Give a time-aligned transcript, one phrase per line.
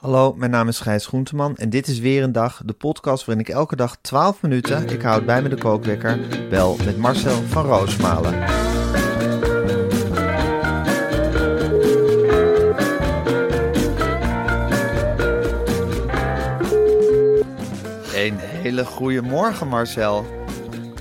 [0.00, 3.44] Hallo, mijn naam is Gijs Groenteman en dit is weer een dag, de podcast waarin
[3.44, 6.18] ik elke dag 12 minuten, ik houd bij me de kookwekker,
[6.50, 8.34] bel met Marcel van Roosmalen.
[18.14, 20.26] Een hele goede morgen Marcel.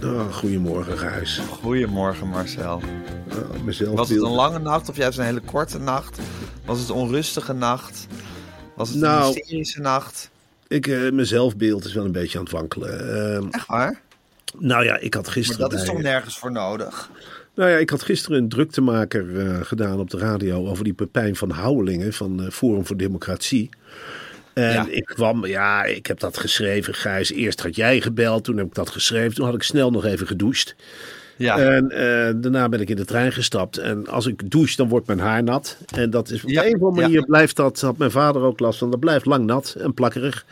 [0.04, 1.42] Oh, goedemorgen, Gijs.
[1.61, 2.82] Goedemorgen Marcel.
[3.28, 6.20] Uh, mezelf Was het een lange nacht of juist een hele korte nacht?
[6.66, 8.08] Was het een onrustige nacht?
[8.78, 10.30] Was het Nou, een mysterische nacht?
[10.67, 13.16] Ik, eh, mijn zelfbeeld is wel een beetje aan het wankelen.
[13.36, 14.02] Ehm, Echt waar?
[14.59, 15.70] nou ja, ik had Maar gisteren.
[15.70, 17.09] dat is toch nergens voor nodig?
[17.55, 21.36] Nou ja, ik had gisteren een druktemaker eh, gedaan op de radio over die Pepijn
[21.36, 23.70] van Houwelingen van eh, Forum voor Democratie.
[24.53, 24.88] En Ja.
[24.89, 27.31] ik kwam, ja, ik heb dat geschreven, Gijs.
[27.31, 29.36] Eerst had jij gebeld, toen heb ik dat geschreven.
[29.36, 30.75] Toen had ik snel nog even gedoucht.
[31.38, 31.57] Ja.
[31.57, 33.77] En eh, daarna ben ik in de trein gestapt.
[33.77, 35.77] En als ik douche, dan wordt mijn haar nat.
[35.95, 38.59] En dat is op Ja, een of andere manier blijft dat, had mijn vader ook
[38.59, 40.45] last van, dat blijft lang nat en plakkerig.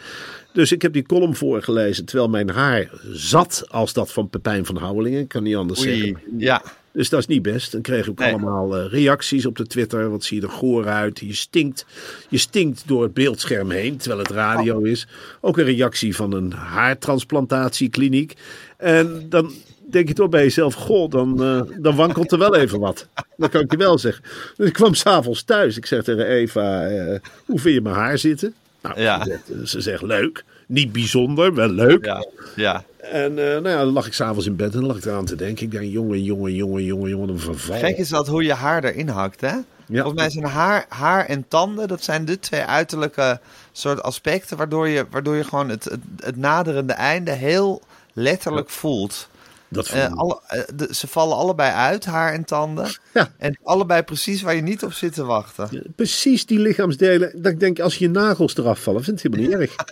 [0.54, 4.78] Dus ik heb die column voorgelezen, terwijl mijn haar zat als dat van Pepijn van
[4.78, 5.20] Houwelingen.
[5.20, 5.98] Ik kan niet anders Oei.
[5.98, 6.20] zeggen.
[6.38, 6.62] Ja.
[6.92, 7.72] Dus dat is niet best.
[7.72, 8.32] Dan kreeg ik Nee.
[8.32, 10.10] allemaal eh, reacties op de Twitter.
[10.10, 11.20] Wat zie je er goor uit.
[11.20, 11.86] Je stinkt,
[12.30, 14.88] je stinkt door het beeldscherm heen, terwijl het radio Oh.
[14.88, 15.08] is.
[15.42, 18.34] Ook een reactie van een haartransplantatiekliniek.
[18.78, 19.52] En dan
[19.92, 23.08] denk je toch bij jezelf, goh, dan, eh, dan wankelt er wel even wat.
[23.38, 24.24] Dat kan ik je wel zeggen.
[24.58, 25.78] Dus ik kwam s'avonds thuis.
[25.78, 28.54] Ik zeg tegen Eva, eh, hoe vind je mijn haar zitten?
[28.82, 29.24] Nou, Ja.
[29.24, 30.44] ze, zegt, ze zegt leuk.
[30.68, 32.06] Niet bijzonder, wel leuk.
[32.06, 32.26] Ja.
[32.56, 32.84] Ja.
[33.12, 35.26] En eh, nou ja, dan lag ik s'avonds in bed en dan lag ik eraan
[35.26, 35.66] te denken.
[35.66, 37.80] Ik denk, jongen, jongen, jongen, jongen, jongen, een verval.
[37.80, 39.54] Kijk eens dat hoe je haar erin hakt, hè?
[39.88, 43.40] Volgens mij zijn haar, haar en tanden, dat zijn de twee uiterlijke
[43.72, 47.82] soort aspecten waardoor je, waardoor je gewoon het, het, het naderende einde heel
[48.14, 49.30] letterlijk voelt.
[49.68, 52.88] Dat Eh, alle, eh, de- ze vallen allebei uit, haar en tanden.
[53.14, 53.32] Ja.
[53.38, 55.94] En allebei precies waar je niet op zit te wachten.
[55.96, 57.32] Precies die lichaamsdelen.
[57.42, 59.86] Dat ik denk, als je nagels eraf vallen, vind ik het helemaal niet erg.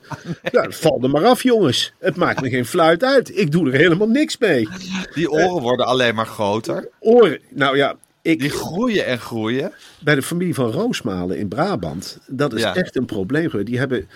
[0.52, 1.94] Ja, val er maar af, jongens.
[2.00, 3.38] Het maakt me geen fluit uit.
[3.38, 4.68] Ik doe er helemaal niks mee.
[5.14, 6.90] Die oren worden alleen maar groter.
[7.00, 9.72] Oren, nou ja, Die ik, groeien en groeien.
[10.00, 12.76] bij de familie van Roosmalen in Brabant, dat is Ja.
[12.76, 13.64] echt een probleem.
[13.66, 14.08] Die hebben,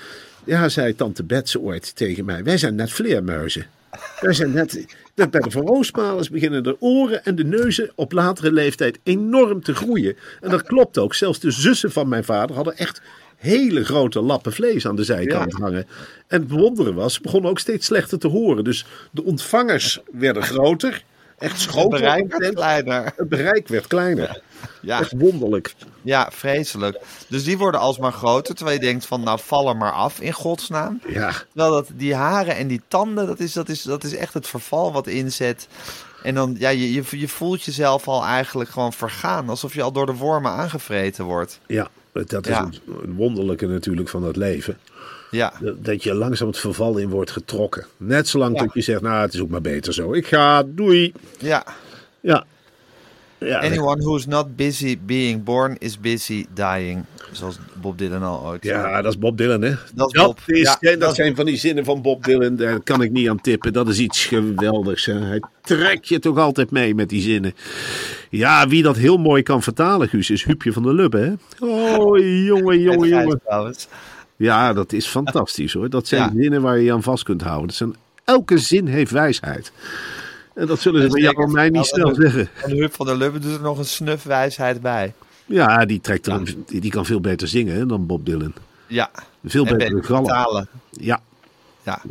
[0.44, 3.66] ja, zei tante Betse ooit tegen mij, wij zijn net vleermuizen.
[4.20, 8.12] Wij zijn net, dat bij de Van Roosmalens beginnen de oren en de neuzen op
[8.12, 10.16] latere leeftijd enorm te groeien.
[10.42, 11.14] En dat klopt ook.
[11.14, 13.02] Zelfs de zussen van mijn vader hadden echt
[13.38, 15.64] hele grote lappen vlees aan de zijkant Ja.
[15.64, 15.88] hangen.
[16.28, 18.64] En het bewonderen was, ze begonnen ook steeds slechter te horen.
[18.64, 21.04] Dus de ontvangers werden groter.
[21.38, 21.90] Echt Het schoten.
[22.00, 23.12] bereik werd kleiner.
[23.16, 24.42] Het bereik werd kleiner.
[24.82, 25.00] Ja.
[25.00, 25.74] Echt wonderlijk.
[26.02, 27.00] Ja, vreselijk.
[27.28, 28.56] Dus die worden alsmaar groter.
[28.56, 31.02] Terwijl je denkt van, nou val er maar af in godsnaam.
[31.08, 34.34] Ja, Terwijl dat, die haren en die tanden, dat is, dat, is, dat is echt
[34.34, 35.68] het verval wat inzet.
[36.24, 39.50] En dan, ja, je, je, je voelt jezelf al eigenlijk gewoon vergaan.
[39.50, 41.60] Alsof je al door de wormen aangevreten wordt.
[41.68, 41.88] ja.
[42.26, 42.66] Dat is Ja.
[42.66, 42.80] het
[43.16, 44.78] wonderlijke natuurlijk van het leven.
[45.32, 47.86] Ja, Dat- je langzaam het verval in wordt getrokken.
[47.98, 48.64] Net zolang Ja.
[48.64, 50.14] dat je zegt, nou het is ook maar beter zo.
[50.14, 51.14] Ik ga, doei.
[51.40, 51.66] ja.
[52.20, 52.46] Ja.
[53.40, 57.04] Ja Anyone who is not busy being born is busy dying.
[57.32, 58.64] Zoals Bob Dylan al ooit.
[58.64, 59.74] Ja, dat is Bob Dylan, hè?
[59.94, 60.40] Dat is Bob.
[60.46, 62.56] is, Ja, dat, zijn van die zinnen van Bob Dylan.
[62.56, 63.74] Daar kan ik niet aan tippen.
[63.74, 65.06] Dat is iets geweldigs.
[65.06, 65.14] Hè?
[65.20, 67.54] Hij trekt je toch altijd mee met die zinnen.
[68.30, 71.66] Ja, wie dat heel mooi kan vertalen, Guus, is Huubje van der Lubbe, hè?
[71.66, 73.40] Oh, jongen, En jongen, jongen.
[74.38, 75.90] Ja, dat is fantastisch, hoor.
[75.90, 76.42] Dat zijn Ja.
[76.42, 77.68] zinnen waar je je aan vast kunt houden.
[77.68, 79.72] Dat zijn, elke zin heeft wijsheid.
[80.58, 82.50] En dat zullen ze van jou en mij niet snel zeggen.
[82.64, 85.14] En Huub van der Lubbe doet er nog een snuf wijsheid bij.
[85.46, 86.30] Ja, die, trekt
[86.82, 88.54] die, kan veel beter zingen hè, dan Bob Dylan.
[88.88, 89.10] Ja.
[89.46, 90.68] Veel En beter gallen.
[90.90, 91.22] Ja,
[91.84, 92.02] Ja,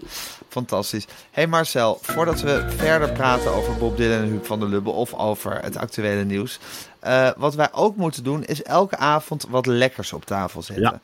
[0.49, 1.07] fantastisch.
[1.31, 5.15] hey Marcel, voordat we verder praten over Bob Dylan en Huub van der Lubbe of
[5.15, 6.59] over het actuele nieuws.
[7.01, 10.85] eh, wat wij ook moeten doen is elke avond wat lekkers op tafel zetten.
[10.85, 11.01] Ja.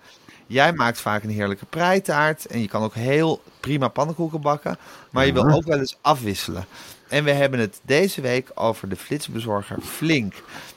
[0.47, 4.77] Jij maakt vaak een heerlijke preitaart en je kan ook heel prima pannenkoeken bakken.
[5.11, 6.65] Maar je wil ook wel eens afwisselen.
[7.13, 10.35] En we hebben het deze week over de flitsbezorger Flink.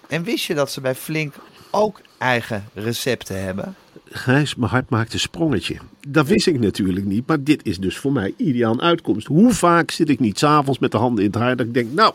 [0.08, 1.34] En wist je dat ze bij Flink
[1.72, 3.76] ook eigen recepten hebben?
[4.06, 5.78] Gijs, mijn hart maakt een sprongetje.
[6.08, 9.28] Dat wist ik natuurlijk niet, maar dit is dus voor mij ideaal uitkomst.
[9.28, 11.92] Hoe vaak zit ik niet s'avonds met de handen in het haar dat ik denk,
[11.92, 12.14] nou,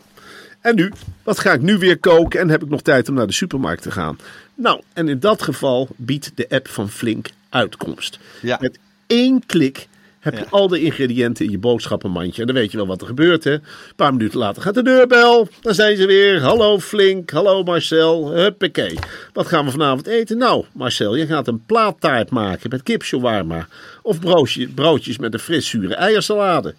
[0.59, 0.91] en nu?
[1.23, 3.81] Wat ga ik nu weer koken en heb ik nog tijd om naar de supermarkt
[3.81, 4.17] te gaan?
[4.55, 8.19] Nou, en in dat geval biedt de app van Flink uitkomst.
[8.41, 8.57] Ja.
[8.61, 9.87] Met één klik
[10.21, 12.41] heb je al de ingrediënten in je boodschappenmandje.
[12.41, 13.51] En dan weet je wel wat er gebeurt, hè.
[13.51, 13.61] Een
[13.95, 15.47] paar minuten later gaat de deurbel.
[15.61, 16.41] Dan zijn ze weer.
[16.41, 18.31] Hallo Flink, hallo Marcel.
[18.31, 18.99] Huppakee.
[19.33, 20.37] Wat gaan we vanavond eten?
[20.37, 23.67] Nou, Marcel, je gaat een plaattaart maken met kipshawarma.
[24.01, 26.75] Of broodje, broodjes met een friszure eiersalade.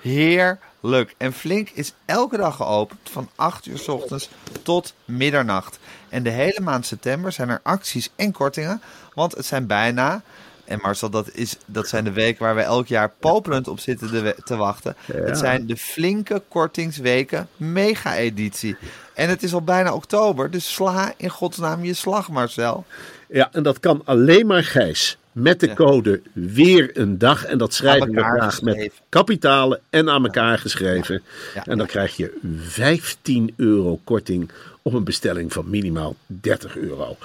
[0.00, 1.14] Heerlijk.
[1.16, 4.28] En Flink is elke dag geopend van 8 uur s ochtends
[4.62, 5.78] tot middernacht.
[6.08, 8.82] En de hele maand september zijn er acties en kortingen.
[9.14, 10.22] Want het zijn bijna,
[10.70, 14.10] en Marcel, dat, is, dat zijn de weken waar we elk jaar popelend op zitten
[14.10, 14.96] de te wachten.
[15.12, 18.76] Het zijn de flinke kortingsweken mega-editie.
[19.14, 22.84] En het is al bijna oktober, dus sla in godsnaam je slag, Marcel.
[23.28, 25.18] Ja, en dat kan alleen maar Gijs.
[25.32, 25.74] Met de Ja.
[25.74, 27.44] code weer een dag.
[27.44, 31.22] En dat schrijven we elkaar graag met kapitalen en aan elkaar geschreven.
[31.54, 31.66] Ja.
[31.66, 34.50] En dan krijg je 15 euro korting
[34.82, 37.16] op een bestelling van minimaal 30 euro.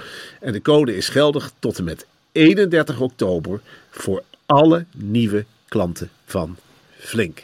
[0.42, 3.60] En de code is geldig tot en met 31 oktober
[3.90, 6.56] voor alle nieuwe klanten van
[6.98, 7.42] Flink.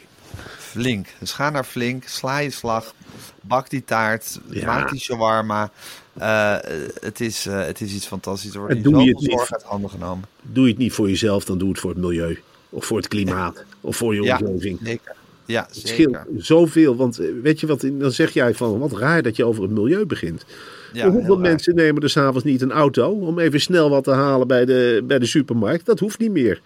[0.58, 1.06] Flink.
[1.18, 2.94] Dus ga naar Flink, sla je slag,
[3.40, 4.66] bak die taart, Ja.
[4.66, 5.70] maak die shawarma.
[6.12, 6.56] Eh,
[7.00, 8.52] het, is, eh, het is iets fantastisch.
[8.52, 10.24] Er wordt En doe je het niet- uit handen genomen.
[10.42, 12.38] Doe je het niet voor jezelf, dan doe het voor het milieu.
[12.68, 13.64] Of voor het klimaat.
[13.80, 14.78] Of voor je Ja, omgeving.
[14.82, 15.14] zeker.
[15.46, 16.26] Ja, Het scheelt zeker.
[16.36, 19.62] zoveel, want eh, weet je wat, dan zeg jij van wat raar dat je over
[19.62, 20.44] het milieu begint.
[20.92, 21.42] Ja, hoeveel raar.
[21.42, 25.04] mensen nemen er s'avonds niet een auto om even snel wat te halen bij de,
[25.06, 25.86] bij de supermarkt?
[25.86, 26.60] Dat hoeft niet meer.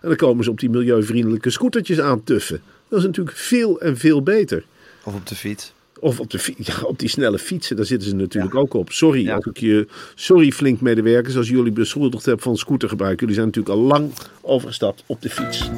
[0.00, 2.60] En dan komen ze op die milieuvriendelijke scootertjes aantuffen.
[2.88, 4.64] Dat is natuurlijk veel en veel beter.
[5.04, 5.72] Of op de fiets.
[6.00, 8.92] Of op, de, ja, op die snelle fietsen, daar zitten ze natuurlijk ook op.
[8.92, 9.34] Sorry, Ja.
[9.34, 13.20] als ik je, sorry flink medewerkers als jullie beschuldigd hebben van scootergebruik.
[13.20, 15.70] Jullie zijn natuurlijk al lang overgestapt op de fiets.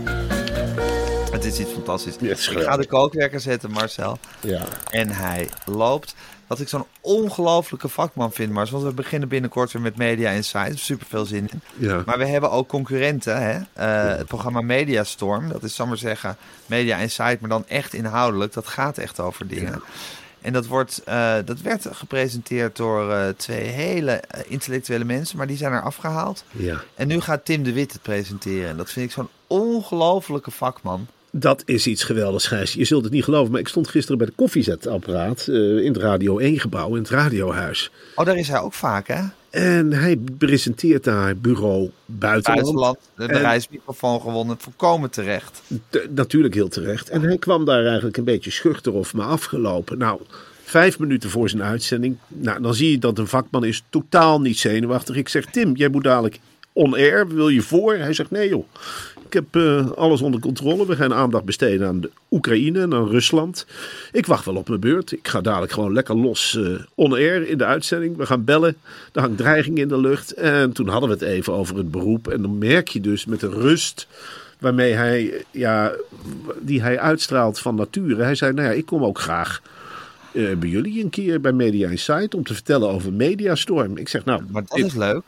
[1.33, 2.17] Het is iets fantastisch.
[2.17, 4.19] Ik ga de kookwerker zetten, Marcel.
[4.43, 4.65] Ja.
[4.91, 6.15] En hij loopt.
[6.47, 8.71] Wat ik zo'n ongelofelijke vakman vind, Mars.
[8.71, 10.79] Want we beginnen binnenkort weer met Media Insight.
[10.79, 11.61] Super veel zin in.
[11.77, 12.03] Ja.
[12.07, 13.43] Maar we hebben ook concurrenten.
[13.43, 13.61] Hè?
[13.73, 15.49] Eh, Het programma Media Storm.
[15.49, 16.37] Dat is, zal maar zeggen,
[16.67, 17.41] Media Insight.
[17.41, 18.53] Maar dan echt inhoudelijk.
[18.53, 19.83] Dat gaat echt over dingen.
[20.41, 25.37] En dat, wordt, eh, dat werd gepresenteerd door eh, twee hele intellectuele mensen.
[25.37, 26.45] Maar die zijn er afgehaald.
[26.51, 26.81] ja.
[26.95, 28.69] En nu gaat Tim de Wit het presenteren.
[28.69, 31.07] En dat vind ik zo'n ongelofelijke vakman.
[31.37, 32.73] Dat is iets geweldigs, Gijs.
[32.73, 35.97] Je zult het niet geloven, maar ik stond gisteren bij de koffiezetapparaat eh, in het
[35.97, 37.91] Radio 1 gebouw, in het radiohuis.
[38.15, 39.21] Oh, daar is hij ook vaak, hè?
[39.51, 42.63] En hij presenteert daar bureau buitenland.
[42.63, 45.63] Buitenland, de En- reismicrofoon gewonnen, volkomen terecht.
[45.89, 47.09] Te- natuurlijk heel terecht.
[47.09, 49.99] En hij kwam daar eigenlijk een beetje schuchter of me afgelopen.
[49.99, 50.21] Nou,
[50.65, 52.17] vijf minuten voor zijn uitzending.
[52.29, 55.17] Nou, dan zie je dat een vakman is totaal niet zenuwachtig.
[55.17, 56.39] Ik zeg, Tim, jij moet dadelijk
[56.73, 57.29] on-air.
[57.29, 57.95] Wil je voor?
[57.95, 58.65] Hij zegt, nee joh.
[59.27, 60.87] Ik heb eh, alles onder controle.
[60.87, 63.67] We gaan aandacht besteden aan de Oekraïne en aan Rusland.
[64.13, 65.13] Ik wacht wel op mijn beurt.
[65.13, 68.17] Ik ga dadelijk gewoon lekker los eh, on-air in de uitzending.
[68.17, 68.77] We gaan bellen.
[69.13, 70.33] Er hangt dreiging in de lucht.
[70.33, 72.29] En toen hadden we het even over het beroep.
[72.29, 74.07] En dan merk je dus met de rust
[74.59, 75.93] waarmee hij, ja,
[76.61, 78.23] die hij uitstraalt van nature.
[78.23, 79.63] Hij zei, nou ja, ik kom ook graag
[80.33, 83.97] eh, bij jullie een keer bij Media Insight om te vertellen over Mediastorm.
[83.97, 85.23] Ik zeg, nou, Maar dat ik, is leuk.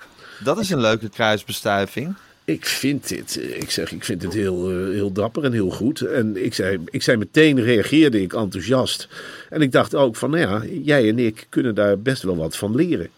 [0.44, 2.14] Dat is een leuke kruisbestuiving.
[2.46, 5.70] Ik vind dit, eh, ik zeg, ik vind het heel, eh, heel dapper en heel
[5.70, 6.00] goed.
[6.00, 9.08] En ik zei, ik zei meteen, reageerde ik enthousiast.
[9.50, 12.56] En ik dacht ook van, nou ja, jij en ik kunnen daar best wel wat
[12.56, 13.08] van leren.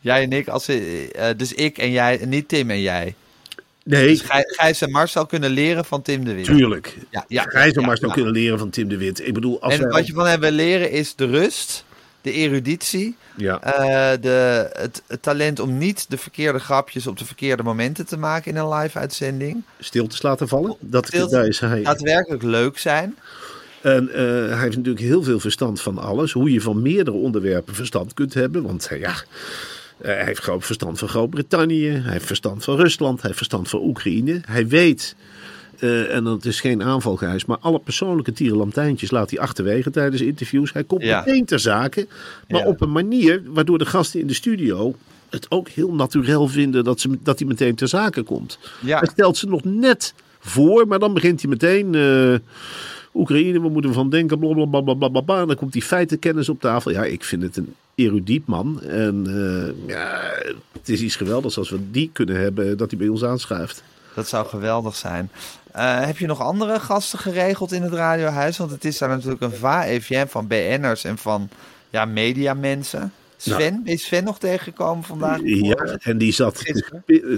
[0.00, 0.78] Jij en ik, als, eh,
[1.36, 3.14] dus ik en jij, niet Tim en jij.
[3.84, 6.44] Nee, Dus Gij- Gijs en Marcel kunnen leren van Tim de Wit.
[6.44, 6.96] tuurlijk.
[7.10, 8.14] Ja, ja, Gijs en ja, Marcel ja.
[8.14, 9.26] kunnen leren van Tim de Wit.
[9.26, 11.84] Ik bedoel, als En wij- wat je van hebben leren is de rust,
[12.22, 13.60] de eruditie, Ja.
[13.62, 18.16] eh, de, het, het talent om niet de verkeerde grapjes op de verkeerde momenten te
[18.16, 19.62] maken in een live uitzending.
[19.78, 20.76] stiltes laten vallen.
[20.80, 21.82] Dat, Stilte- daar is hij.
[21.82, 23.16] Daadwerkelijk leuk zijn.
[23.80, 26.32] En eh, hij heeft natuurlijk heel veel verstand van alles.
[26.32, 28.62] Hoe je van meerdere onderwerpen verstand kunt hebben.
[28.62, 29.14] Want eh, ja,
[30.02, 31.88] hij heeft groot verstand van Groot-Brittannië.
[31.88, 33.14] Hij heeft verstand van Rusland.
[33.14, 34.40] Hij heeft verstand van Oekraïne.
[34.46, 35.14] Hij weet,
[35.82, 40.72] eh, en dat is geen aanvalgehuis, maar alle persoonlijke tierenlantijntjes laat hij achterwege tijdens interviews.
[40.72, 41.22] Hij komt Ja.
[41.26, 42.06] meteen ter zake,
[42.48, 42.66] maar Ja.
[42.66, 44.94] op een manier waardoor de gasten in de studio
[45.30, 48.58] het ook heel natuurlijk vinden dat, ze, dat hij meteen ter zake komt.
[48.80, 48.98] Ja.
[48.98, 51.94] Hij stelt ze nog net voor, maar dan begint hij meteen.
[51.94, 52.34] eh,
[53.14, 55.40] Oekraïne, we moeten ervan denken, blablabla.
[55.40, 56.90] En dan komt die feitenkennis op tafel.
[56.90, 58.82] Ja, ik vind het een erudiet man.
[58.82, 60.20] En eh, ja,
[60.72, 63.82] het is iets geweldigs als we die kunnen hebben, dat hij bij ons aanschuift.
[64.14, 65.30] Dat zou geweldig zijn.
[65.72, 68.58] Eh, heb je nog andere gasten geregeld in het radiohuis?
[68.58, 71.48] Want het is daar natuurlijk een va-EVM van BN'ers en van
[71.90, 73.12] ja, mediamensen.
[73.36, 75.40] Sven, is Sven nog tegengekomen vandaag?
[75.42, 76.64] Ja, en die zat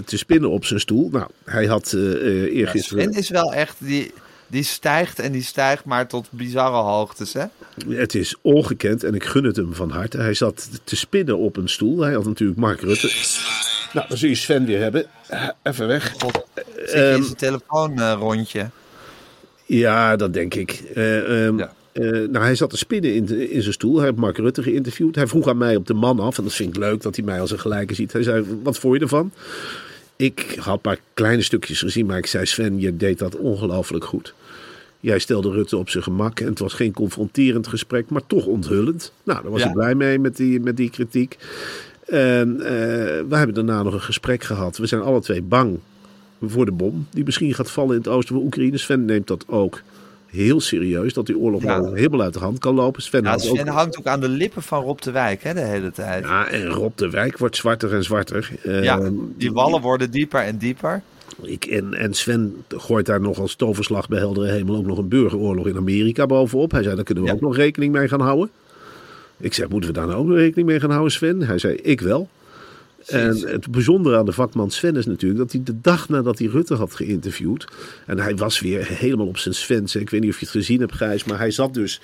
[0.05, 1.09] te, spinnen op zijn stoel.
[1.11, 3.03] Nou, hij had Ja, eergisteren...
[3.03, 4.13] Sven is wel echt, die,
[4.47, 7.43] die stijgt en die stijgt maar tot bizarre hoogtes, hè?
[7.89, 10.17] Het is ongekend en ik gun het hem van harte.
[10.17, 11.99] Hij zat te spinnen op een stoel.
[12.01, 13.11] Hij had natuurlijk Mark Rutte.
[13.93, 15.05] Nou, dan zul je Sven weer hebben.
[15.27, 16.13] Eh, Even weg.
[16.19, 18.69] God, zit je Ehm, in zijn telefoon eh, rondje.
[19.65, 20.71] Ja, dat denk ik.
[20.95, 21.73] Eh, ehm, Ja.
[21.91, 23.95] eh, nou, hij zat te spinnen in, de- in zijn stoel.
[23.97, 25.15] Hij heeft Mark Rutte geïnterviewd.
[25.15, 26.37] Hij vroeg aan mij op de man af.
[26.37, 28.13] En dat vind ik leuk dat hij mij als een gelijke ziet.
[28.13, 29.31] Hij zei, wat vond je ervan?
[30.15, 32.05] Ik had paar kleine stukjes gezien.
[32.05, 34.33] Maar ik zei, Sven, je deed dat ongelooflijk goed.
[34.99, 36.39] Jij stelde Rutte op zijn gemak.
[36.39, 39.11] En het was geen confronterend gesprek, maar toch onthullend.
[39.23, 39.67] Nou, daar was Ja.
[39.67, 41.37] ik blij mee met die, met die kritiek.
[42.05, 42.67] En eh,
[43.27, 44.77] we hebben daarna nog een gesprek gehad.
[44.77, 45.79] We zijn alle twee bang
[46.41, 48.77] voor de bom die misschien gaat vallen in het oosten van Oekraïne.
[48.77, 49.81] Sven neemt dat ook
[50.35, 51.81] heel serieus, dat die oorlog Ja.
[51.81, 53.01] wel helemaal uit de hand kan lopen.
[53.01, 55.91] Sven, Ja, ook- hangt ook aan de lippen van Rob de Wijk, hè, de hele
[55.91, 56.23] tijd.
[56.23, 58.49] ja, en Rob de Wijk wordt zwarter en zwarter.
[58.63, 61.01] Ja, Ehm, die wallen worden dieper en dieper.
[61.41, 65.07] Ik, en, en Sven gooit daar nog als toverslag bij heldere hemel ook nog een
[65.07, 66.71] burgeroorlog in Amerika bovenop.
[66.71, 67.35] Hij zei, daar kunnen we Ja.
[67.35, 68.49] ook nog rekening mee gaan houden.
[69.37, 71.41] Ik zeg, moeten we daar nou ook nog rekening mee gaan houden, Sven?
[71.41, 72.29] Hij zei, ik wel.
[73.07, 76.47] En het bijzondere aan de vakman Sven is natuurlijk dat hij de dag nadat hij
[76.47, 77.67] Rutte had geïnterviewd.
[78.05, 79.95] En hij was weer helemaal op zijn Svens.
[79.95, 82.01] Ik weet niet of je het gezien hebt, Gijs, maar hij zat dus.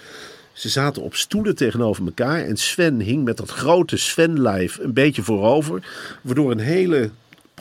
[0.54, 2.46] Ze zaten op stoelen tegenover elkaar.
[2.46, 5.84] En Sven hing met dat grote Sven-lijf een beetje voorover.
[6.22, 7.10] Waardoor een hele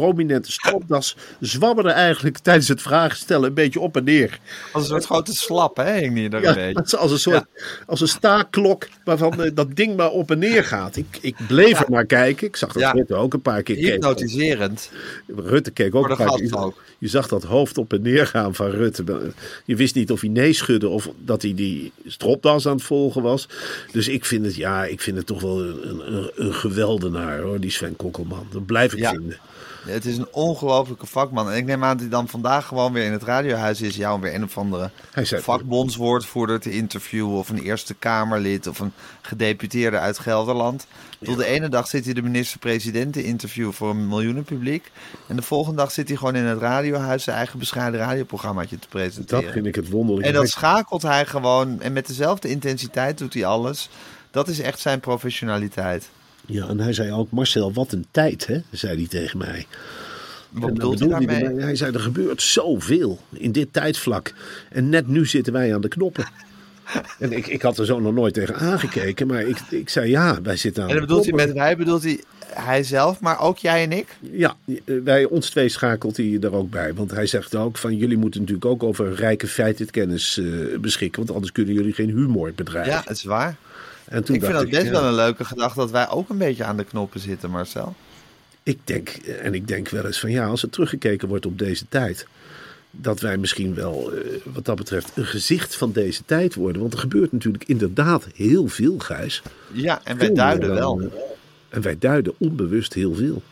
[0.00, 4.38] prominente stropdas zwabberde eigenlijk tijdens het vragen stellen een beetje op en neer.
[4.72, 6.96] Als een soort grote slap, hè, hing die er Ja, een beetje.
[6.96, 7.44] als een soort
[7.86, 10.96] als een staakklok waarvan eh, dat ding maar op en neer gaat.
[10.96, 12.46] Ik, ik bleef er naar kijken.
[12.46, 12.94] Ik zag dat.
[12.94, 13.84] Rutte ook een paar keer keek.
[13.86, 14.90] Hypnotiserend.
[15.36, 16.56] Rutte keek ook een paar keer.
[16.58, 16.82] ook.
[16.98, 19.32] Je zag dat hoofd op en neer gaan van Rutte.
[19.64, 23.22] Je wist niet of hij nee schudde of dat hij die stropdas aan het volgen
[23.22, 23.48] was.
[23.92, 27.60] Dus ik vind het, ja, ik vind het toch wel een, een, een geweldenaar hoor,
[27.60, 28.46] die Sven Kokkelman.
[28.52, 29.36] Dat blijf ik vinden.
[29.86, 31.50] Het is een ongelofelijke vakman.
[31.50, 33.96] En ik neem aan dat hij dan vandaag gewoon weer in het radiohuis is.
[33.96, 34.90] Ja, om weer een of andere
[35.24, 37.36] vakbondswoordvoerder te interviewen.
[37.36, 38.66] Of een Eerste Kamerlid.
[38.66, 40.86] Of een gedeputeerde uit Gelderland.
[41.18, 44.90] Bedoel, De ene dag zit hij de minister-president te interviewen voor een miljoenenpubliek.
[45.26, 48.88] En de volgende dag zit hij gewoon in het radiohuis zijn eigen bescheiden radioprogrammaatje te
[48.88, 49.44] presenteren.
[49.44, 50.26] Dat vind ik het wonderlijk.
[50.26, 51.80] En dat schakelt hij gewoon.
[51.80, 53.88] En met dezelfde intensiteit doet hij alles.
[54.30, 56.10] Dat is echt zijn professionaliteit.
[56.50, 58.60] Ja, en hij zei ook, Marcel, wat een tijd, hè?
[58.70, 59.66] zei hij tegen mij.
[60.50, 61.60] Wat bedoelt hij daarmee?
[61.60, 64.32] Hij zei, er gebeurt zoveel in dit tijdvlak.
[64.68, 66.24] En net nu zitten wij aan de knoppen.
[67.18, 70.42] En ik, ik had er zo nog nooit tegen aangekeken, maar ik, ik zei ja,
[70.42, 72.20] wij zitten aan En dan bedoelt hij met wij, bedoelt hij
[72.54, 74.16] hij zelf, maar ook jij en ik?
[74.20, 76.94] Ja, wij, ons twee schakelt hij er ook bij.
[76.94, 81.18] Want hij zegt ook van jullie moeten natuurlijk ook over rijke feitenkennis eh beschikken.
[81.18, 82.92] Want anders kunnen jullie geen humor bedrijven.
[82.92, 83.56] Ja, het is waar.
[84.04, 86.38] En toen Ik vind dat best ja, wel een leuke gedachte dat wij ook een
[86.38, 87.94] beetje aan de knoppen zitten, Marcel.
[88.62, 89.08] Ik denk,
[89.42, 92.26] en ik denk wel eens van ja, als er teruggekeken wordt op deze tijd.
[92.90, 96.80] Dat wij misschien wel, eh, wat dat betreft, een gezicht van deze tijd worden.
[96.80, 99.42] Want er gebeurt natuurlijk inderdaad heel veel, Gijs.
[99.72, 101.00] Ja, en wij duiden dan, wel.
[101.00, 101.18] eh,
[101.68, 103.42] En wij duiden onbewust heel veel.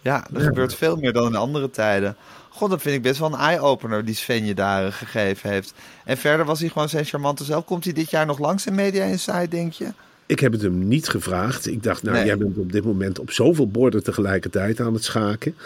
[0.00, 2.16] Ja, er gebeurt veel meer dan in andere tijden.
[2.56, 5.74] God, dat vind ik best wel een eye-opener die Sven je daar eh, gegeven heeft.
[6.04, 7.64] En verder was hij gewoon zijn charmante zelf.
[7.64, 9.86] Komt hij dit jaar nog langs in Media Insight, denk je?
[10.26, 11.66] Ik heb het hem niet gevraagd.
[11.66, 12.24] Ik dacht, nou, Nee.
[12.26, 15.56] jij bent op dit moment op zoveel borden tegelijkertijd aan het schaken.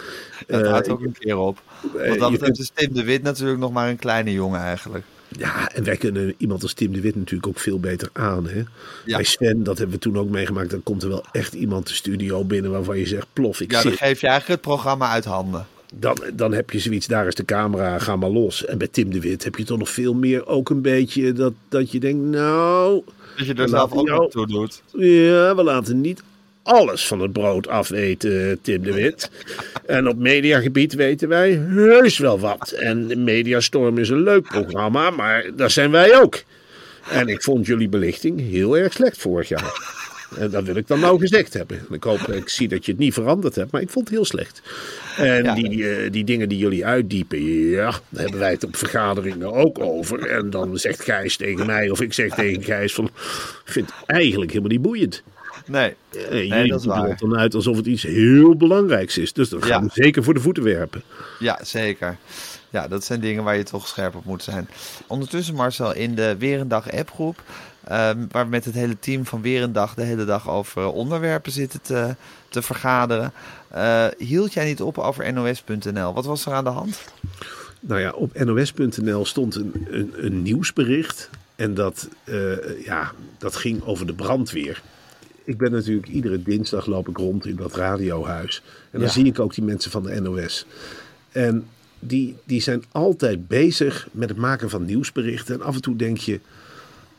[0.47, 1.61] Dat Eh, houdt ook een keer op.
[1.99, 5.05] eh, Want dat betreft is Tim de Wit natuurlijk nog maar een kleine jongen eigenlijk.
[5.37, 8.47] Ja, en wij kunnen iemand als Tim de Wit natuurlijk ook veel beter aan.
[8.47, 8.63] Hè?
[9.05, 9.15] Ja.
[9.15, 10.69] Bij Sven, dat hebben we toen ook meegemaakt.
[10.69, 13.81] Dan komt er wel echt iemand de studio binnen waarvan je zegt, plof, ik Ja,
[13.81, 13.99] dan zit.
[14.01, 15.65] geef je eigenlijk het programma uit handen.
[15.93, 18.65] Dan, dan heb je zoiets, daar is de camera, ga maar los.
[18.65, 21.53] En bij Tim de Wit heb je toch nog veel meer ook een beetje dat,
[21.69, 23.01] dat je denkt, nou,
[23.37, 24.81] Dat je er zelf ook jou- toe doet.
[24.91, 26.23] ja, we laten niet
[26.63, 29.29] alles van het brood afeten, Tim de Wit.
[29.85, 32.71] En op mediagebied weten wij heus wel wat.
[32.71, 36.43] En Mediastorm is een leuk programma, maar daar zijn wij ook.
[37.09, 39.71] En ik vond jullie belichting heel erg slecht vorig jaar.
[40.37, 41.79] En dat wil ik dan nou gezegd hebben.
[41.89, 44.15] En ik hoop, ik zie dat je het niet veranderd hebt, maar ik vond het
[44.15, 44.61] heel slecht.
[45.17, 45.53] En Ja.
[45.55, 49.79] die, eh, die dingen die jullie uitdiepen, ja, daar hebben wij het op vergaderingen ook
[49.79, 50.25] over.
[50.29, 53.11] En dan zegt Gijs tegen mij, of ik zeg tegen Gijs van, ik
[53.71, 55.23] vind het eigenlijk helemaal niet boeiend.
[55.65, 57.09] Nee, Eh, nee jullie dat is doen waar.
[57.09, 59.33] het dan uit alsof het iets heel belangrijks is.
[59.33, 59.87] Dus dat gaan Ja.
[59.93, 61.01] we zeker voor de voeten werpen.
[61.39, 62.17] Ja, zeker.
[62.69, 64.69] Ja, dat zijn dingen waar je toch scherp op moet zijn.
[65.07, 67.43] Ondertussen, Marcel, in de Weer een Dag appgroep...
[67.87, 70.85] ehm, waar we met het hele team van Weer een Dag de hele dag over
[70.91, 72.15] onderwerpen zitten te,
[72.49, 73.31] te vergaderen...
[73.67, 76.13] eh, hield jij niet op over nos.nl?
[76.13, 77.01] Wat was er aan de hand?
[77.79, 81.29] Nou ja, op nos.nl stond een, een, een nieuwsbericht.
[81.55, 84.81] En dat, eh, ja, dat ging over de brandweer.
[85.43, 88.61] ik ben natuurlijk iedere dinsdag loop ik rond in dat radiohuis.
[88.65, 89.07] En dan Ja.
[89.13, 90.65] zie ik ook die mensen van de NOS.
[91.31, 91.67] En
[91.99, 95.55] die, die zijn altijd bezig met het maken van nieuwsberichten.
[95.55, 96.39] En af en toe denk je,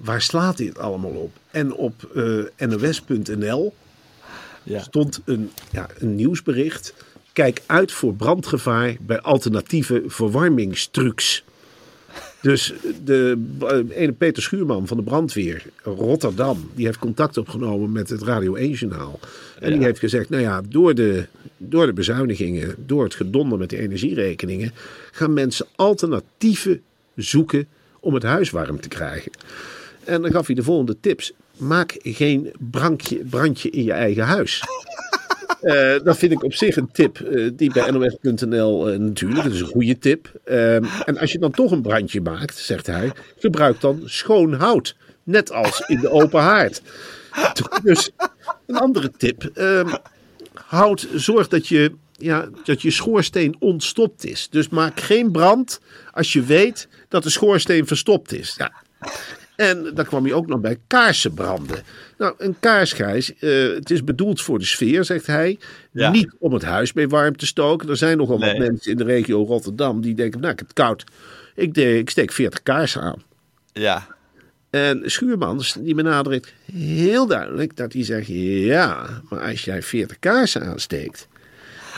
[0.03, 1.31] waar slaat dit allemaal op?
[1.51, 3.75] En op eh, nos.nl
[4.63, 4.81] Ja.
[4.81, 6.95] stond een, ja, een nieuwsbericht.
[7.33, 11.45] Kijk uit voor brandgevaar bij alternatieve verwarmingstrucs.
[12.41, 12.73] Dus
[13.05, 18.23] de eh, ene Peter Schuurman van de brandweer Rotterdam, die heeft contact opgenomen met het
[18.23, 19.21] Radio 1-journaal.
[19.61, 23.71] En die heeft gezegd, nou ja, door de, door de bezuinigingen, door het gedonder met
[23.71, 24.73] de energierekeningen,
[25.11, 26.83] gaan mensen alternatieven
[27.17, 27.67] zoeken
[28.01, 29.33] om het huis warm te krijgen.
[30.05, 31.33] En dan gaf hij de volgende tips.
[31.57, 34.61] Maak geen brandje, brandje in je eigen huis.
[35.63, 39.53] Eh, dat vind ik op zich een tip eh, die bij nos.nl eh, natuurlijk, dat
[39.53, 40.33] is een goede tip.
[40.45, 44.97] Ehm, en als je dan toch een brandje maakt, zegt hij, gebruik dan schoon hout.
[45.23, 46.83] Net als in de open haard.
[47.83, 48.11] Dus
[48.67, 49.45] een andere tip.
[49.55, 49.95] ehm,
[50.55, 54.49] hout, zorg dat je, ja, dat je schoorsteen ontstopt is.
[54.51, 55.81] Dus maak geen brand
[56.13, 58.55] als je weet dat de schoorsteen verstopt is.
[58.59, 58.73] Ja,
[59.63, 61.83] en dan kwam hij ook nog bij kaarsen branden.
[62.19, 65.59] Nou, een kaars, Gijs, eh, het is bedoeld voor de sfeer, zegt hij.
[65.91, 66.11] Ja.
[66.11, 67.89] Niet om het huis mee warm te stoken.
[67.89, 70.77] Er zijn nogal wat mensen in de regio Rotterdam die denken, nou, ik heb het
[70.77, 71.05] koud.
[71.55, 73.23] Ik, de, ik steek 40 kaarsen aan.
[73.73, 74.07] Ja.
[74.71, 80.63] En Schuurmans, die benadrukt heel duidelijk dat hij zegt, ja, maar als jij 40 kaarsen
[80.63, 81.29] aansteekt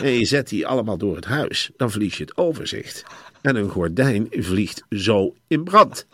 [0.03, 3.05] en je zet die allemaal door het huis, dan verlies je het overzicht.
[3.41, 6.07] En een gordijn vliegt zo in brand.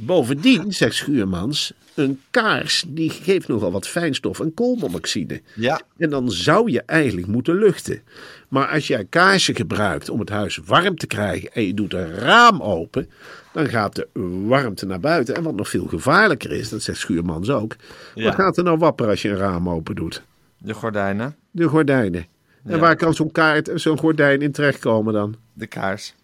[0.00, 5.40] Bovendien, zegt Schuurmans, een kaars die geeft nogal wat fijnstof en koolmonoxide.
[5.54, 5.80] Ja.
[5.96, 8.02] En dan zou je eigenlijk moeten luchten.
[8.48, 12.10] Maar als jij kaarsen gebruikt om het huis warm te krijgen en je doet een
[12.14, 13.10] raam open,
[13.52, 14.08] dan gaat de
[14.46, 15.34] warmte naar buiten.
[15.34, 17.76] En wat nog veel gevaarlijker is, dat zegt Schuurmans ook,
[18.14, 18.24] Ja.
[18.24, 20.22] wat gaat er nou wapperen als je een raam open doet?
[20.58, 21.36] De gordijnen.
[21.50, 22.26] De gordijnen.
[22.64, 22.78] En Ja.
[22.78, 25.34] waar kan zo'n kaart, zo'n gordijn in terechtkomen dan?
[25.52, 26.14] De kaars.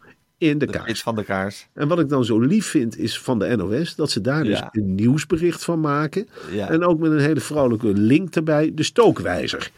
[0.50, 1.67] In de pits van de kaars.
[1.73, 4.59] En wat ik dan zo lief vind is van de NOS dat ze daar dus
[4.59, 4.69] Ja.
[4.73, 6.28] een nieuwsbericht van maken.
[6.52, 6.69] Ja.
[6.71, 9.71] En ook met een hele vrolijke link erbij, de stookwijzer.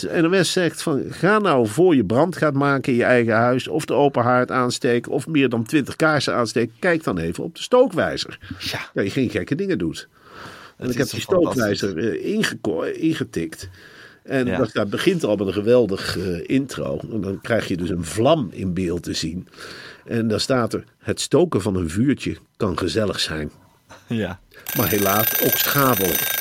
[0.00, 3.68] De NOS zegt van ga nou voor je brand gaat maken in je eigen huis
[3.68, 6.74] of de open haard aansteken of meer dan 20 kaarsen aansteken.
[6.78, 8.38] Kijk dan even op de stookwijzer.
[8.58, 8.80] Ja.
[8.94, 10.08] Dat je geen gekke dingen doet.
[10.76, 13.68] En Het ik heb die stookwijzer eh, ingetikt.
[14.22, 14.58] En Ja.
[14.58, 17.00] dat, dat begint al met een geweldig eh, intro.
[17.12, 19.48] En dan krijg je dus een vlam in beeld te zien.
[20.04, 23.50] En dan staat er: Het stoken van een vuurtje kan gezellig zijn.
[24.06, 24.40] Ja.
[24.76, 26.40] Maar helaas ook schadelijk.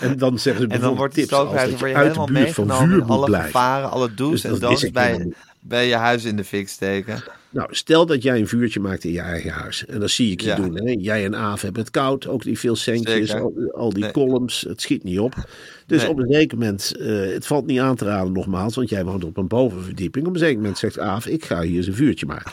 [0.00, 2.32] en dan zeggen ze En dan wordt tips als dat je uit de buurt van
[2.32, 3.50] meegenomen vuur moet alle blijven.
[3.50, 7.22] gevaren, alle do's Dus en don'ts bij, bij je huis in de fik steken.
[7.52, 9.86] Nou, stel dat jij een vuurtje maakt in je eigen huis.
[9.86, 10.56] En dat zie ik je Ja.
[10.56, 10.74] doen.
[10.76, 10.94] Hè?
[10.98, 12.26] Jij en Aaf hebben het koud.
[12.26, 13.34] Ook die veel centjes.
[13.34, 14.12] Al, al die Nee.
[14.12, 14.64] columns.
[14.68, 15.34] Het schiet niet op.
[15.86, 16.10] Dus Nee.
[16.10, 16.96] op een zeker moment.
[16.96, 18.74] eh, het valt niet aan te raden nogmaals.
[18.74, 20.26] Want jij woont op een bovenverdieping.
[20.26, 21.26] Op een zeker moment zegt Aaf.
[21.26, 22.52] Ik ga hier eens een vuurtje maken.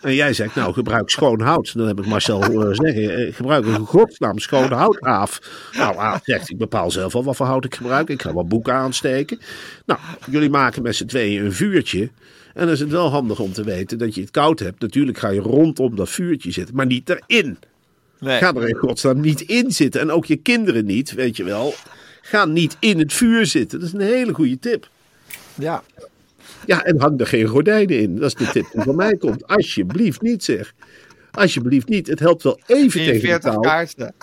[0.00, 1.74] En jij zegt, nou, gebruik schoon hout.
[1.76, 5.40] Dan heb ik Marcel horen zeggen, eh, gebruik in godsnaam schoon hout, Aaf.
[5.76, 8.08] Nou, Aaf zegt, ik bepaal zelf al wat voor hout ik gebruik.
[8.08, 9.38] Ik ga wat boeken aansteken.
[9.86, 12.10] Nou, jullie maken met z'n tweeën een vuurtje.
[12.54, 14.80] En dan is het wel handig om te weten dat je het koud hebt.
[14.80, 17.58] Natuurlijk ga je rondom dat vuurtje zitten, maar niet erin.
[18.18, 18.38] Nee.
[18.38, 20.00] Ga er in godsnaam niet in zitten.
[20.00, 21.74] En ook je kinderen niet, weet je wel.
[22.22, 23.78] Ga niet in het vuur zitten.
[23.78, 24.88] Dat is een hele goede tip.
[25.54, 25.82] Ja.
[26.66, 28.16] Ja, en hang er geen gordijnen in.
[28.16, 29.46] Dat is de tip die van mij komt.
[29.46, 30.74] Alsjeblieft niet, zeg.
[31.30, 32.06] Alsjeblieft niet.
[32.06, 33.62] Het helpt wel even tegen de 40 kou.
[33.62, 34.14] kaarsen.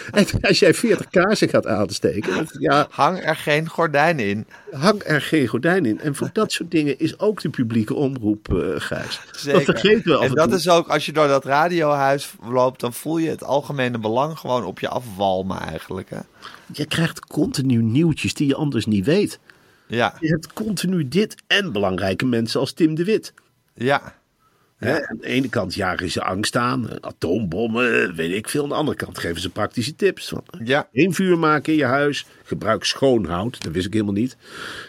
[0.10, 4.46] En als jij 40 kaarsen gaat aansteken, dat- ja, Hang er geen gordijnen in.
[4.70, 6.00] hang er geen gordijn in.
[6.00, 9.20] En voor dat soort dingen is ook de publieke omroep, Gijs.
[9.32, 9.64] Zeker.
[9.64, 10.58] Dat vergeten we en en dat toe.
[10.58, 14.64] is ook, als je door dat radiohuis loopt, dan voel je het algemene belang gewoon
[14.64, 16.10] op je afwalmen eigenlijk.
[16.10, 16.18] Hè?
[16.72, 19.38] Je krijgt continu nieuwtjes die je anders niet weet.
[19.86, 23.32] Ja, Je hebt continu dit en belangrijke mensen als Tim de Wit.
[23.74, 24.14] ja,
[24.84, 28.62] Hè, aan de ene kant jagen ze angst aan, eh, atoombommen, weet ik veel.
[28.62, 30.28] Aan de andere kant geven ze praktische tips.
[30.28, 30.88] Van, ja.
[30.92, 33.62] geen vuur maken in je huis, gebruik schoon hout.
[33.62, 34.36] Dat wist ik helemaal niet.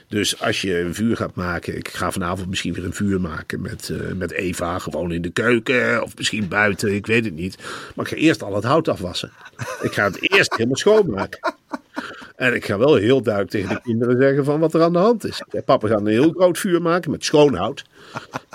[0.07, 3.61] Dus als je een vuur gaat maken, ik ga vanavond misschien weer een vuur maken
[3.61, 7.57] met, eh, met Eva, gewoon in de keuken of misschien buiten, ik weet het niet.
[7.95, 9.31] Maar ik ga eerst al het hout afwassen.
[9.81, 11.53] Ik ga het eerst helemaal schoonmaken.
[12.43, 14.99] En ik ga wel heel duidelijk tegen de kinderen zeggen van wat er aan de
[14.99, 15.43] hand is.
[15.65, 17.85] Papa gaat een heel groot vuur maken met schoon hout.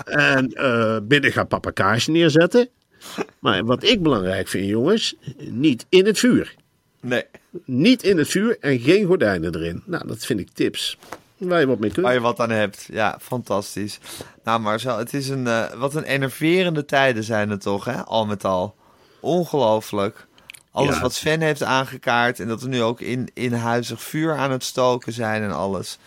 [0.05, 2.69] En eh, binnen gaat papa kaarsen neerzetten.
[3.39, 6.55] Maar wat ik belangrijk vind, jongens, niet in het vuur.
[7.01, 7.23] Nee,
[7.65, 9.83] Niet in het vuur en geen gordijnen erin.
[9.85, 10.97] Nou, dat vind ik tips.
[11.37, 12.05] Waar je wat mee kunt.
[12.05, 12.87] waar je wat aan hebt.
[12.91, 13.99] Ja, fantastisch.
[14.43, 18.05] Nou Marcel, het is een, eh, wat een enerverende tijden zijn het toch, hè?
[18.05, 18.75] Al met al.
[19.19, 20.27] Ongelooflijk.
[20.71, 21.01] Alles Ja.
[21.01, 22.39] wat Sven heeft aangekaart.
[22.39, 25.97] En dat we nu ook in, in huizig vuur aan het stoken zijn en alles.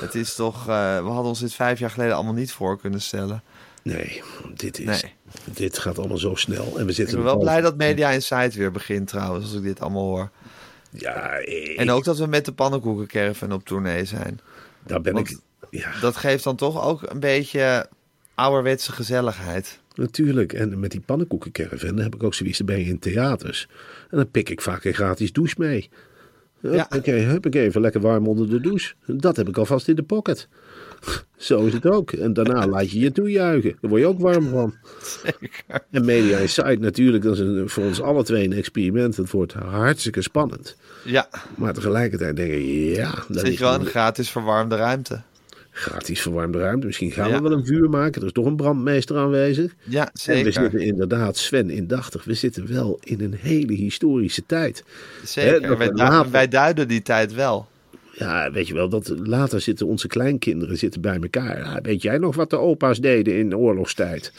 [0.00, 0.60] Het is toch...
[0.60, 3.42] eh, we hadden ons dit vijf jaar geleden allemaal niet voor kunnen stellen.
[3.82, 4.22] Nee,
[4.54, 5.14] dit, is, Nee.
[5.44, 6.78] dit gaat allemaal zo snel.
[6.78, 9.62] En we Ik zitten ben wel blij dat Media Insight weer begint trouwens, als ik
[9.62, 10.30] dit allemaal hoor.
[10.90, 14.40] Ja, ik- En ook dat we met de pannenkoekencaravan op tournee zijn.
[14.82, 15.38] daar ben want- ik...
[15.70, 17.88] Ja, Dat geeft dan toch ook een beetje
[18.34, 19.78] ouderwetse gezelligheid.
[19.96, 20.52] Natuurlijk.
[20.52, 23.68] En met die pannenkoekencaravan heb ik ook zoiets erbij in theaters.
[24.10, 25.88] En dan pik ik vaak een gratis douche mee.
[26.60, 28.94] Huppakee, huppakee, even lekker warm onder de douche.
[29.06, 30.48] Dat heb ik alvast in de pocket.
[31.36, 32.12] Zo is het ook.
[32.12, 33.76] En daarna laat je je toejuichen.
[33.80, 34.74] Daar word je ook warm van.
[35.02, 35.62] Zeker.
[35.90, 39.16] En Media Insight natuurlijk, dat is een, voor ons alle twee een experiment.
[39.16, 40.76] Het wordt hartstikke spannend.
[41.04, 44.76] Ja, Maar tegelijkertijd denk ik, ja, dat zit is je wel in een gratis verwarmde
[44.76, 45.22] ruimte.
[45.78, 46.86] Gratis verwarmde ruimte.
[46.86, 47.36] Misschien gaan Ja.
[47.36, 48.20] we wel een vuur maken.
[48.20, 49.74] Er is toch een brandmeester aanwezig.
[49.82, 50.52] Ja, En we zeker.
[50.52, 52.24] zitten inderdaad, Sven, indachtig.
[52.24, 54.84] We zitten wel in een hele historische tijd.
[55.24, 55.92] Zeker.
[55.94, 57.68] later- wij duiden die tijd wel.
[58.18, 61.58] Ja, weet je wel, dat later zitten onze kleinkinderen zitten bij elkaar.
[61.58, 64.32] Ja, weet jij nog wat de opa's deden in de oorlogstijd?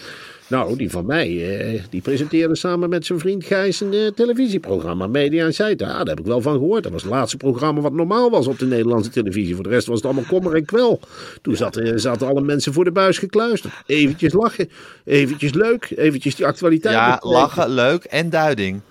[0.49, 5.07] Nou, die van mij, eh, die presenteerde samen met zijn vriend Gijs een eh, televisieprogramma,
[5.07, 5.79] Media Insight.
[5.79, 6.83] Ja, daar heb ik wel van gehoord.
[6.83, 9.55] Dat was het laatste programma wat normaal was op de Nederlandse televisie.
[9.55, 10.99] Voor de rest was het allemaal kommer en kwel.
[11.41, 13.73] Toen zaten, zaten alle mensen voor de buis gekluisterd.
[13.85, 14.69] Eventjes lachen,
[15.03, 16.95] eventjes leuk, eventjes die actualiteit.
[16.95, 18.81] Ja, lachen, leuk en duiding.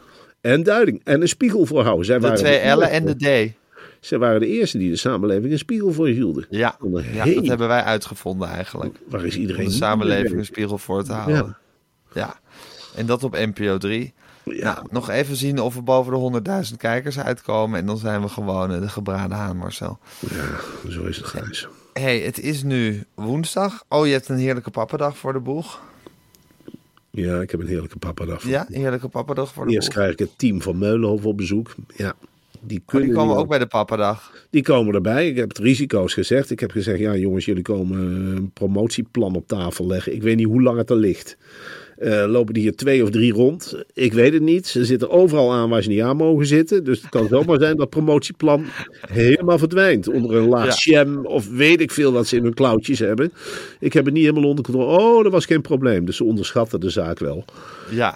[0.41, 1.01] En duiding.
[1.05, 2.07] En een spiegel voorhouden.
[2.07, 3.15] Zij De waren twee L'en en de
[3.51, 3.66] D.
[4.07, 6.47] Zij waren de eerste die de samenleving een spiegel voor hielden.
[6.51, 6.77] Ja,
[7.13, 8.99] ja dat hebben wij uitgevonden eigenlijk.
[9.09, 9.65] Waar is Om iedereen?
[9.65, 11.57] de samenleving een spiegel voor te houden.
[12.13, 12.39] Ja.
[12.95, 14.15] En dat op NPO 3.
[14.45, 14.75] Ja.
[14.75, 17.79] Nou, nog even zien of we boven de 100.000 kijkers uitkomen.
[17.79, 19.99] En dan zijn we gewoon eh, de gebraden haan, Marcel.
[20.21, 21.69] Ja, zo is het, Gijs.
[21.93, 23.85] hey, het is nu woensdag.
[23.89, 25.81] Oh, je hebt een heerlijke pappadag voor de boeg.
[27.11, 28.47] Ja, ik heb een heerlijke pappadag.
[28.49, 29.97] Ja, heerlijke pappadag voor de Eerst boeg.
[29.97, 31.75] krijg ik het team van Meulenhof op bezoek.
[31.97, 32.15] Ja,
[32.63, 34.33] die kunnen die komen ook bij de pappadag.
[34.51, 35.29] Die komen erbij.
[35.29, 36.51] Ik heb het risico's gezegd.
[36.51, 40.15] Ik heb gezegd, ja jongens, jullie komen een promotieplan op tafel leggen.
[40.15, 41.37] Ik weet niet hoe lang het er ligt.
[41.97, 43.83] Eh, lopen die hier twee of drie rond?
[43.93, 44.67] Ik weet het niet.
[44.67, 46.85] Ze zitten overal aan waar ze niet aan mogen zitten.
[46.85, 48.65] Dus het kan zomaar zijn dat promotieplan
[49.09, 50.09] helemaal verdwijnt.
[50.09, 50.71] Onder een laag Ja.
[50.73, 53.33] sham of weet ik veel wat ze in hun klauwtjes hebben.
[53.81, 54.99] Ik heb het niet helemaal onder controle.
[54.99, 56.05] Oh, dat was geen probleem.
[56.05, 57.45] Dus ze onderschatten de zaak wel.
[57.91, 58.15] Ja,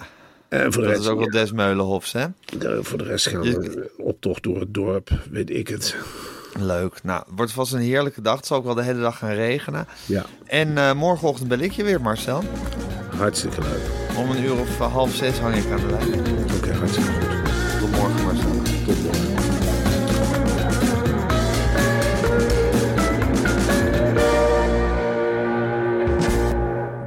[0.49, 2.25] En voor de dat rest, is ook wel Des Meulenhofs, hè?
[2.59, 3.89] ja, voor de rest gaan Je-
[4.25, 5.09] optocht door het dorp.
[5.31, 5.95] Weet ik het.
[6.59, 7.03] Leuk.
[7.03, 8.35] Nou, het wordt vast een heerlijke dag.
[8.35, 9.87] Het zal ook wel de hele dag gaan regenen.
[10.05, 12.43] Ja, En eh, morgenochtend bel ik je weer, Marcel.
[13.17, 14.17] hartstikke leuk.
[14.17, 16.19] Om een uur of half zes hang ik aan de lijn.
[16.57, 17.79] Oké, hartstikke goed.
[17.79, 18.61] Tot morgen, Marcel.
[18.85, 19.50] Tot morgen.